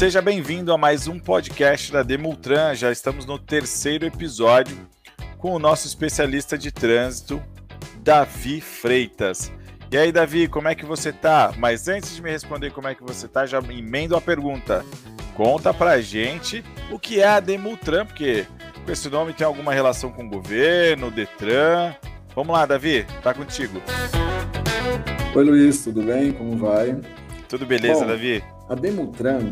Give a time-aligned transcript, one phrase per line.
[0.00, 2.74] Seja bem-vindo a mais um podcast da Demultran.
[2.74, 4.74] Já estamos no terceiro episódio
[5.36, 7.38] com o nosso especialista de trânsito,
[7.98, 9.52] Davi Freitas.
[9.92, 11.52] E aí, Davi, como é que você tá?
[11.58, 14.86] Mas antes de me responder como é que você tá, já emendo a pergunta.
[15.34, 18.46] Conta pra gente o que é a Demultran, porque
[18.86, 21.94] com esse nome tem alguma relação com o governo, Detran.
[22.34, 23.82] Vamos lá, Davi, tá contigo.
[25.34, 26.32] Oi, Luiz, tudo bem?
[26.32, 26.98] Como vai?
[27.50, 28.42] Tudo beleza, Bom, Davi?
[28.66, 29.50] A Demultran,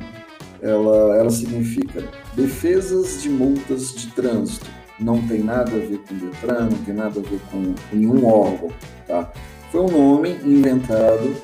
[0.63, 2.03] ela, ela significa
[2.35, 4.67] defesas de multas de trânsito.
[4.99, 7.97] Não tem nada a ver com o Detran, não tem nada a ver com, com
[7.97, 8.71] nenhum órgão,
[9.07, 9.31] tá?
[9.71, 11.37] Foi um nome inventado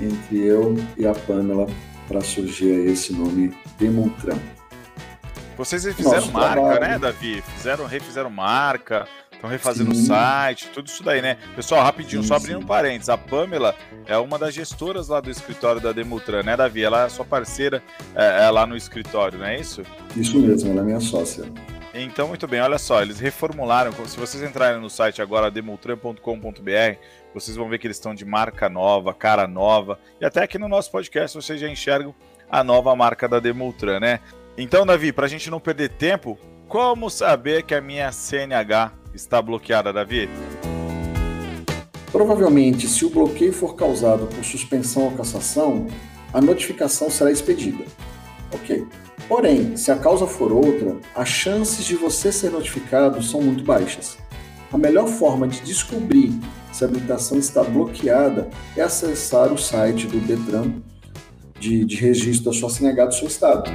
[0.00, 1.66] entre eu e a Pamela
[2.06, 4.38] para surgir esse nome Demultran.
[5.56, 6.80] Vocês fizeram Nosso marca, trabalho.
[6.80, 7.42] né, Davi?
[7.56, 9.06] Fizeram, refizeram marca,
[9.40, 11.38] estão refazendo o site, tudo isso daí, né?
[11.56, 12.64] Pessoal, rapidinho, sim, só abrindo sim.
[12.64, 13.08] um parênteses.
[13.08, 13.74] A Pamela
[14.06, 16.84] é uma das gestoras lá do escritório da Demultran, né, Davi?
[16.84, 17.82] Ela é sua parceira
[18.14, 19.82] é, é lá no escritório, não é isso?
[20.14, 21.44] Isso mesmo, ela é minha sócia.
[21.92, 23.92] Então, muito bem, olha só, eles reformularam.
[24.06, 26.98] Se vocês entrarem no site agora, demultran.com.br,
[27.34, 29.98] vocês vão ver que eles estão de marca nova, cara nova.
[30.20, 32.14] E até aqui no nosso podcast vocês já enxergam
[32.48, 34.20] a nova marca da Demultran, né?
[34.56, 39.40] Então, Davi, para a gente não perder tempo, como saber que a minha CNH está
[39.40, 40.28] bloqueada, Davi?
[42.10, 45.86] Provavelmente, se o bloqueio for causado por suspensão ou cassação,
[46.32, 47.84] a notificação será expedida.
[48.52, 48.86] Ok.
[49.28, 54.18] Porém, se a causa for outra, as chances de você ser notificado são muito baixas.
[54.72, 56.32] A melhor forma de descobrir
[56.72, 60.72] se a habilitação está bloqueada é acessar o site do Detran
[61.58, 63.70] de, de registro da sua CNH do seu estado.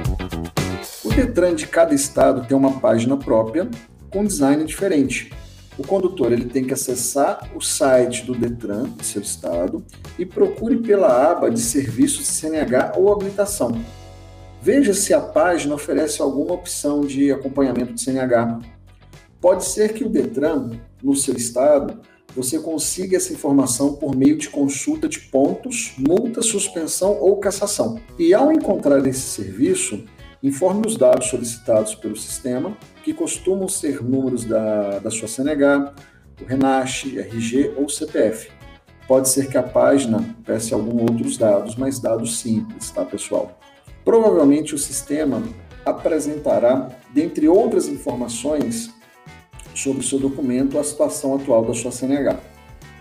[1.04, 3.68] O Detran de cada estado tem uma página própria
[4.10, 5.32] com design diferente.
[5.78, 9.84] O condutor ele tem que acessar o site do Detran do seu estado
[10.18, 13.78] e procure pela aba de serviços de CNH ou habilitação.
[14.62, 18.60] Veja se a página oferece alguma opção de acompanhamento de CNH.
[19.38, 20.70] Pode ser que o Detran,
[21.02, 22.00] no seu estado,
[22.34, 28.00] você consiga essa informação por meio de consulta de pontos, multa, suspensão ou cassação.
[28.18, 30.04] E ao encontrar esse serviço,
[30.42, 35.94] informe os dados solicitados pelo sistema, que costumam ser números da, da sua CNH,
[36.36, 38.50] do RENASH, RG ou CPF.
[39.08, 43.58] Pode ser que a página peça alguns outros dados, mas dados simples, tá, pessoal?
[44.04, 45.42] Provavelmente o sistema
[45.84, 48.90] apresentará, dentre outras informações,
[49.74, 52.38] sobre o seu documento a situação atual da sua CNH.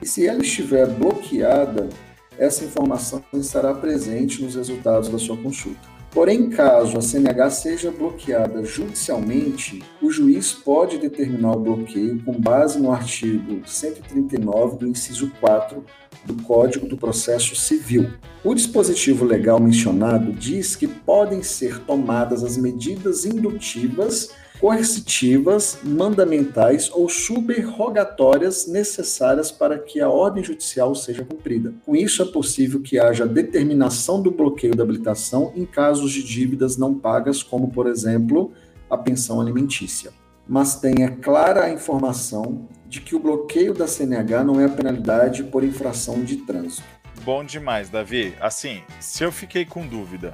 [0.02, 1.90] E se ela estiver bloqueada,
[2.38, 5.95] essa informação estará presente nos resultados da sua consulta.
[6.16, 12.80] Porém, caso a CNH seja bloqueada judicialmente, o juiz pode determinar o bloqueio com base
[12.80, 15.84] no artigo 139 do inciso 4
[16.24, 18.14] do Código do Processo Civil.
[18.46, 24.30] O dispositivo legal mencionado diz que podem ser tomadas as medidas indutivas
[24.60, 31.74] coercitivas, mandamentais ou subrogatórias necessárias para que a ordem judicial seja cumprida.
[31.86, 36.78] Com isso, é possível que haja determinação do bloqueio da habilitação em casos de dívidas
[36.78, 38.52] não pagas, como, por exemplo,
[38.90, 40.12] a pensão alimentícia.
[40.48, 45.44] Mas tenha clara a informação de que o bloqueio da CNH não é a penalidade
[45.44, 46.84] por infração de trânsito.
[47.24, 48.34] Bom demais, Davi.
[48.40, 50.32] Assim, se eu fiquei com dúvida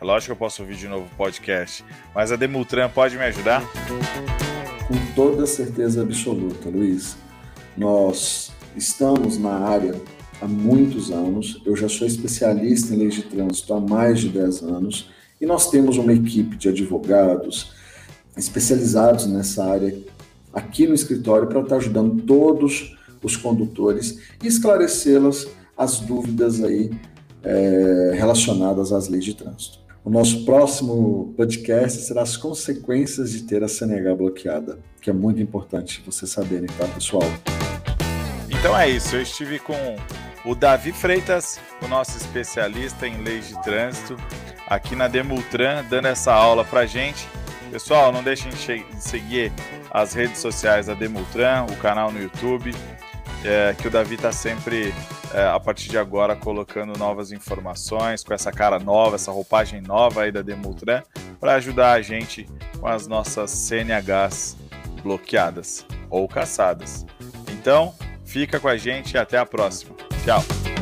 [0.00, 1.84] é lógico que eu posso ouvir de novo o podcast,
[2.14, 3.62] mas a Demultran pode me ajudar?
[4.86, 7.16] Com toda certeza absoluta, Luiz.
[7.76, 9.94] Nós estamos na área
[10.40, 14.62] há muitos anos, eu já sou especialista em leis de trânsito há mais de 10
[14.64, 17.72] anos, e nós temos uma equipe de advogados
[18.36, 19.96] especializados nessa área
[20.52, 25.46] aqui no escritório para estar ajudando todos os condutores e esclarecê-las
[25.76, 26.90] as dúvidas aí
[27.42, 29.85] é, relacionadas às leis de trânsito.
[30.06, 35.42] O nosso próximo podcast será as consequências de ter a CNH bloqueada, que é muito
[35.42, 37.24] importante vocês saberem, tá, pessoal?
[38.48, 39.74] Então é isso, eu estive com
[40.44, 44.16] o Davi Freitas, o nosso especialista em leis de trânsito,
[44.68, 47.26] aqui na Demultran, dando essa aula pra gente.
[47.72, 49.52] Pessoal, não deixem de seguir
[49.90, 52.72] as redes sociais da Demultran, o canal no YouTube,
[53.44, 54.94] é, que o Davi está sempre
[55.36, 60.22] é, a partir de agora colocando novas informações, com essa cara nova, essa roupagem nova
[60.22, 61.02] aí da Demultran,
[61.38, 62.48] para ajudar a gente
[62.80, 64.56] com as nossas CNHs
[65.02, 67.04] bloqueadas ou caçadas.
[67.52, 67.94] Então,
[68.24, 69.94] fica com a gente e até a próxima.
[70.24, 70.75] Tchau!